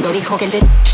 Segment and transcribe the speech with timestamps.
[0.00, 0.85] cuando dijo que.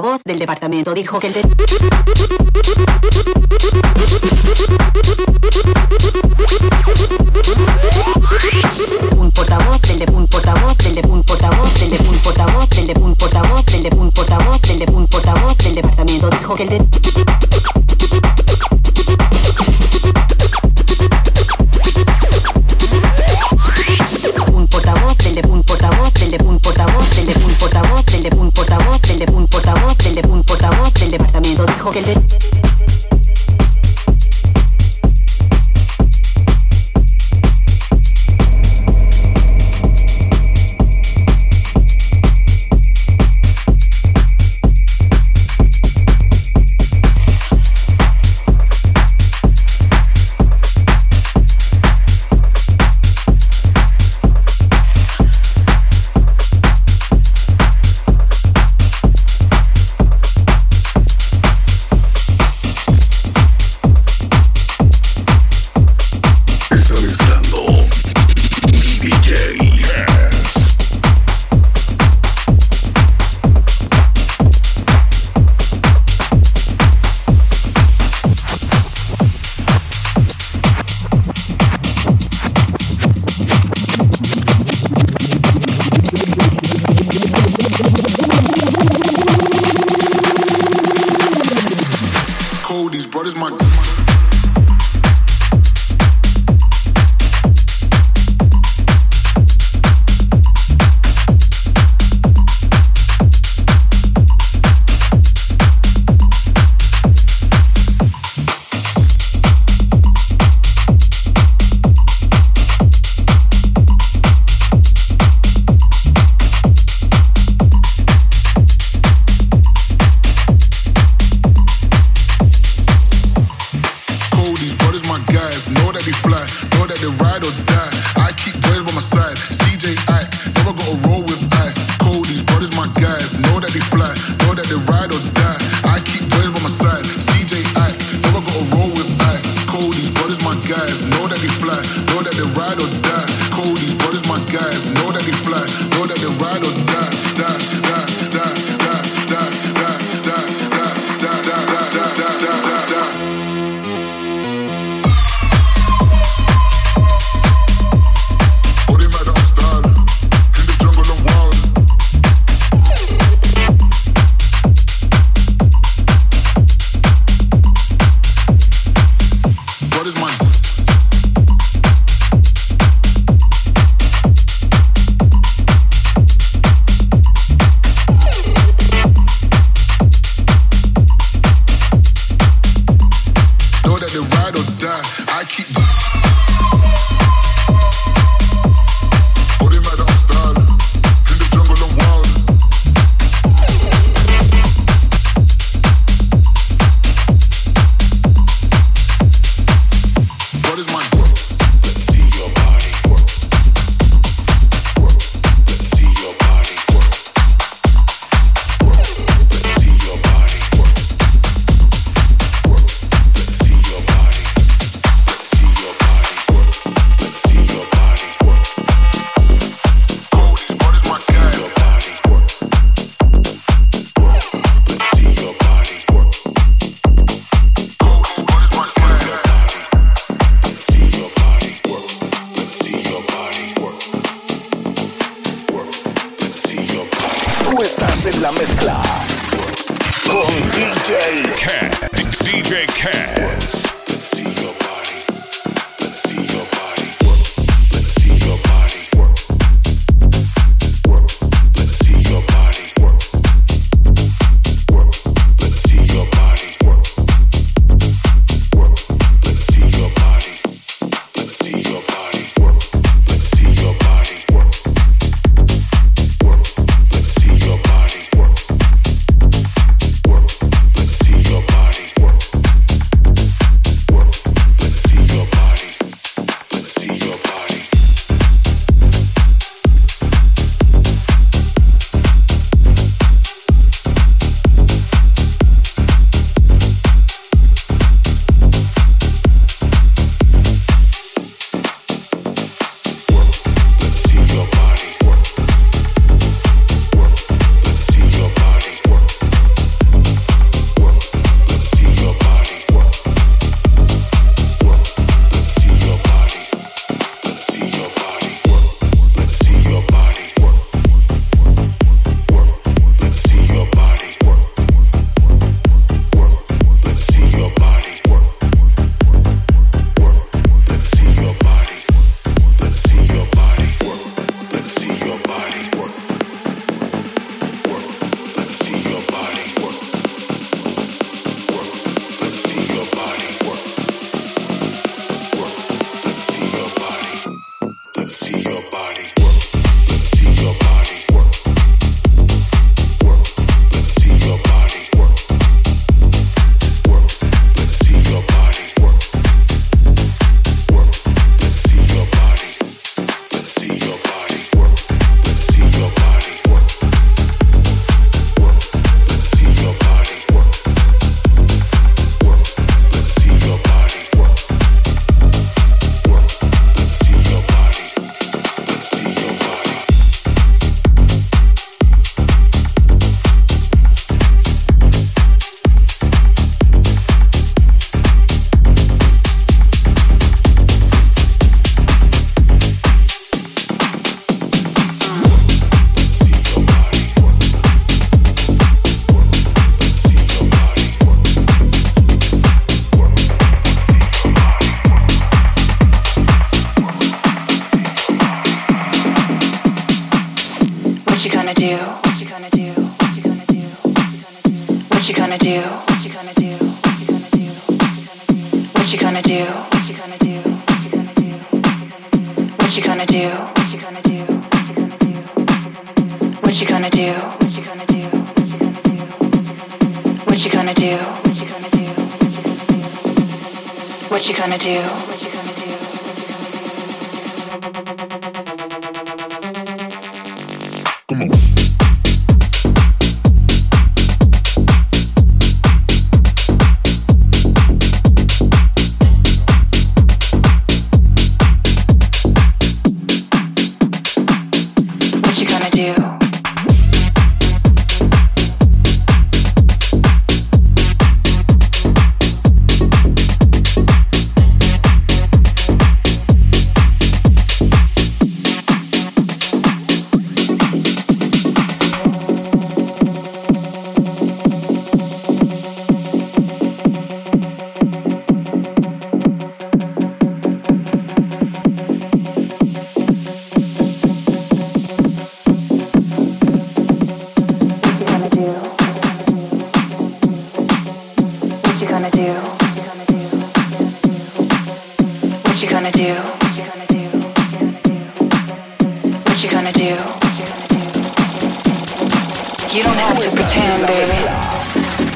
[0.00, 1.34] portavoz del departamento dijo que el...
[9.18, 12.86] Un portavoz del de un portavoz del de un portavoz del de un portavoz del
[12.86, 16.62] de un portavoz del de un portavoz del de un portavoz del departamento dijo que
[16.62, 17.27] el de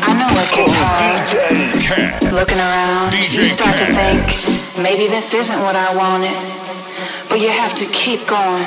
[0.04, 2.32] I know it gets hard.
[2.32, 4.22] Looking around, you start to think,
[4.82, 6.36] maybe this isn't what I wanted.
[7.28, 8.66] But you have to keep going,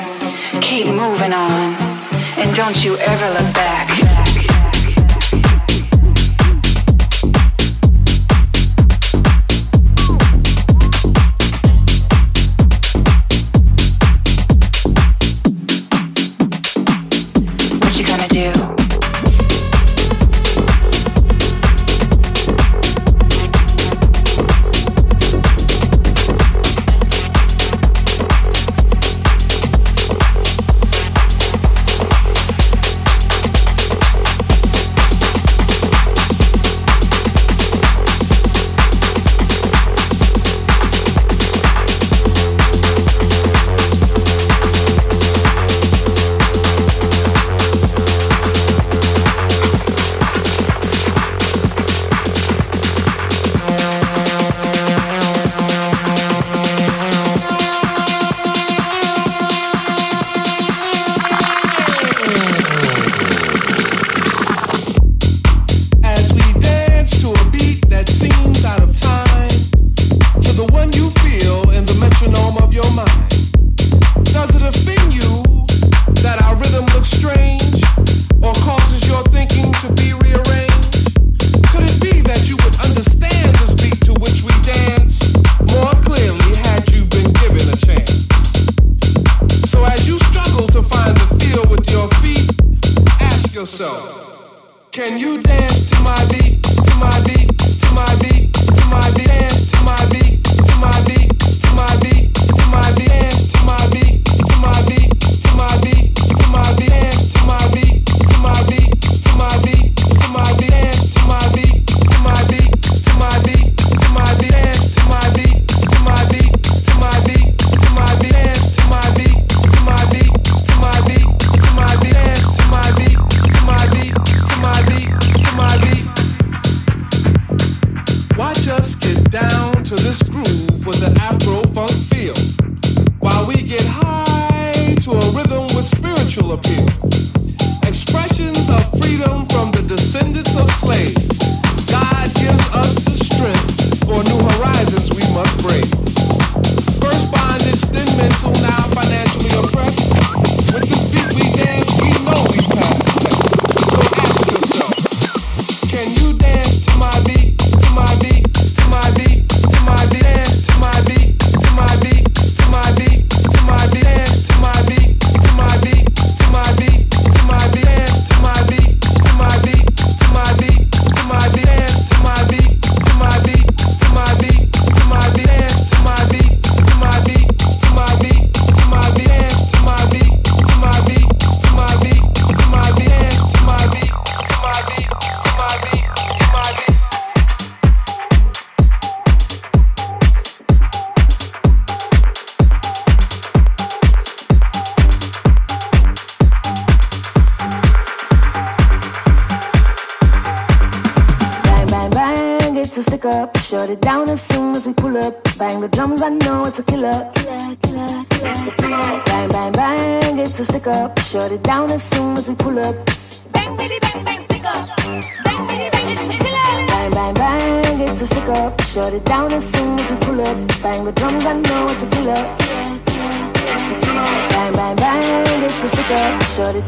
[0.62, 1.75] keep moving on,
[2.38, 3.95] and don't you ever look back.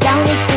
[0.00, 0.47] 将你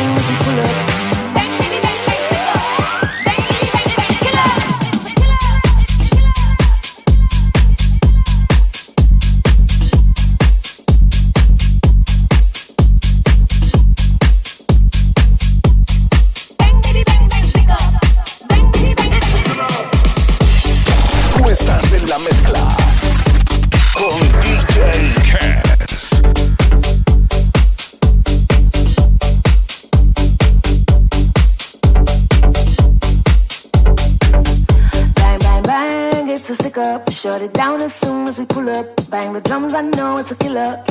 [40.52, 40.84] Bang,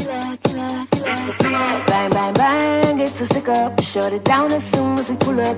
[2.10, 3.80] bang, bang, it's a stick up.
[3.84, 5.56] Shut it down as soon as we pull up.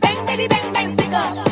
[0.00, 1.47] Bang, baby, bang, bang, stick up.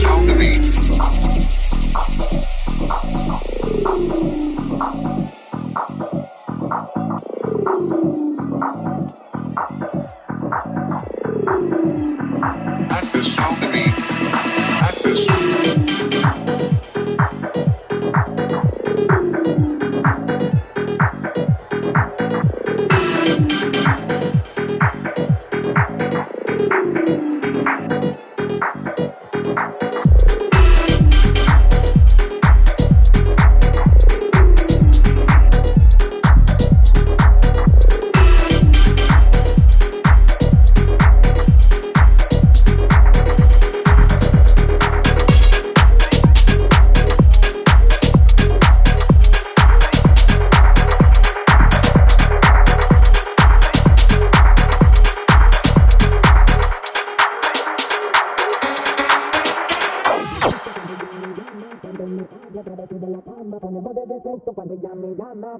[0.00, 2.27] Show me.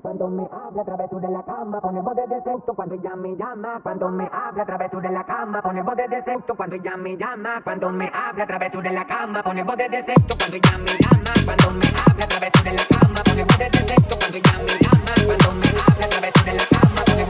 [0.03, 3.35] Cuando me habla a través de la cama, pone voz de defecto cuando ella me
[3.37, 6.97] llama, cuando me habla a través de la cama, pone voz de defecto cuando ella
[6.97, 10.57] me llama, cuando me habla a través de la cama, pone voz de defecto cuando
[10.57, 14.19] ella me llama, cuando me habla a través de la cama, pone voz de defecto
[14.19, 17.25] cuando ella me llama, cuando me habla a través de la cama, me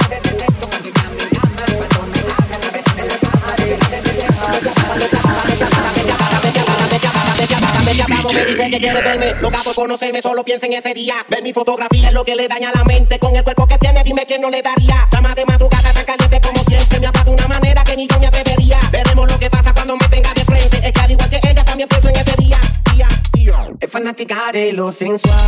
[7.95, 11.15] dice que quiere verme, loca por conocerme, solo piensa en ese día.
[11.29, 13.19] Ver mi fotografía es lo que le daña la mente.
[13.19, 15.09] Con el cuerpo que tiene, dime quién no le daría.
[15.13, 17.01] Llama de madrugada tan caliente como siempre.
[17.01, 18.79] Me apaga de una manera que ni yo me atrevería.
[18.91, 20.87] Veremos lo que pasa cuando me tenga de frente.
[20.87, 22.61] Es que al igual que ella, también pienso en ese día.
[22.95, 23.69] día, día.
[23.81, 25.47] Es fanática de lo sensual.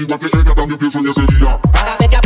[0.00, 1.60] Al igual que ella también pienso en ese día.
[1.72, 2.16] Cada vez que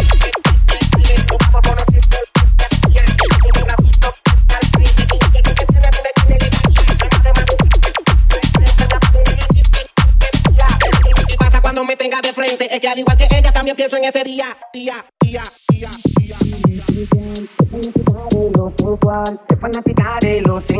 [11.61, 12.73] cuando me tenga de frente.
[12.73, 14.57] Es que al igual que ella también pienso en ese día,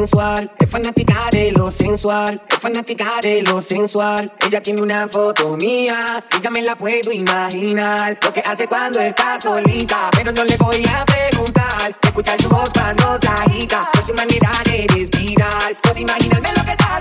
[0.05, 4.31] es fanática de lo sensual, es fanática de lo sensual.
[4.47, 8.19] Ella tiene una foto mía y ya me la puedo imaginar.
[8.23, 11.97] Lo que hace cuando está solita, pero no le voy a preguntar.
[12.03, 15.75] Escuchar su voz cuando se agita, por su manera de respirar.
[15.83, 17.01] Puedo imaginarme lo que está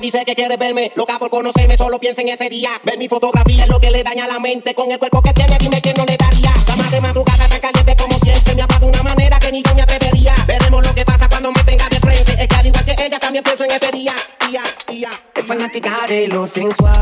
[0.00, 0.92] dice que quiere verme.
[0.94, 2.70] Loca por conocerme, solo piensa en ese día.
[2.84, 4.74] Ver mi fotografía es lo que le daña la mente.
[4.74, 6.52] Con el cuerpo que tiene, dime quién no le daría.
[6.66, 8.54] Cama de madrugada tan caliente como siempre.
[8.54, 10.34] Me apaga de una manera que ni yo me atrevería.
[10.46, 12.32] Veremos lo que pasa cuando me tenga de frente.
[12.42, 14.14] Es que al igual que ella también pienso en ese día.
[14.48, 15.10] Día, día.
[15.34, 17.00] Es fanática de lo sensual.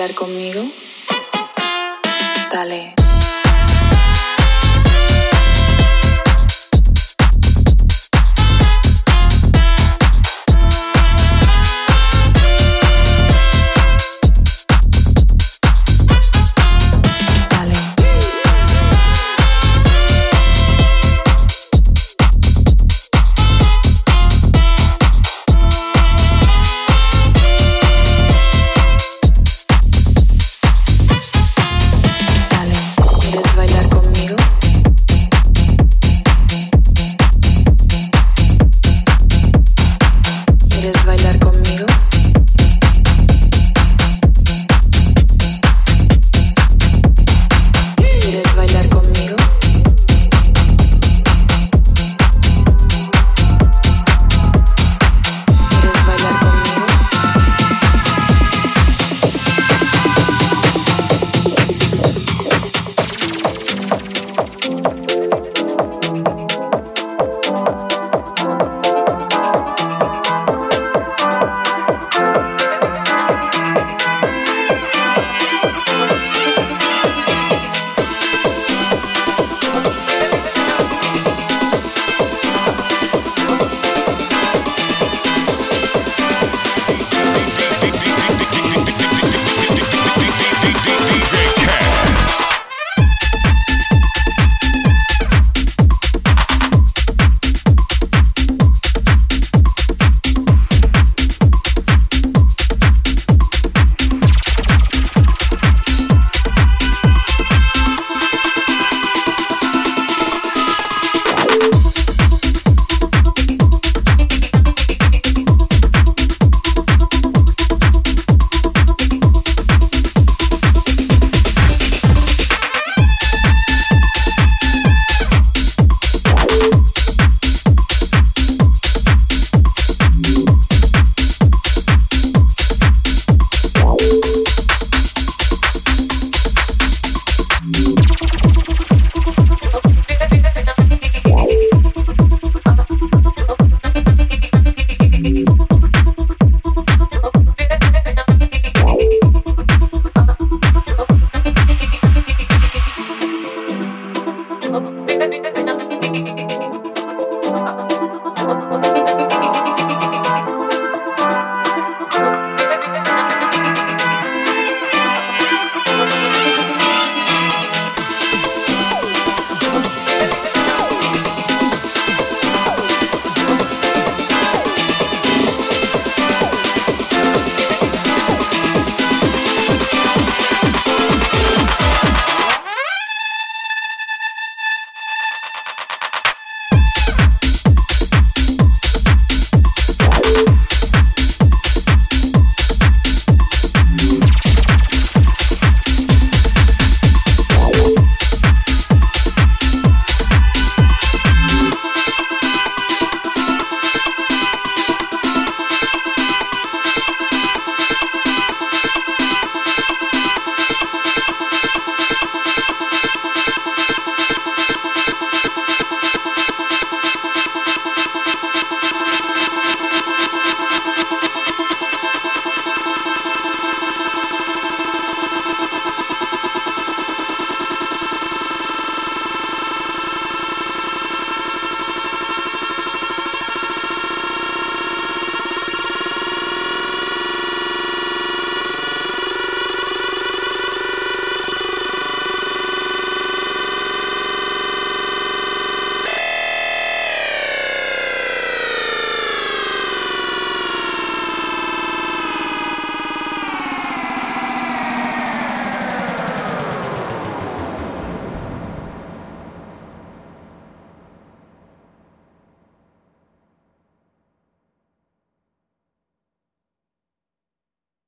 [0.00, 0.64] bailar conmigo?
[2.50, 2.99] Dale.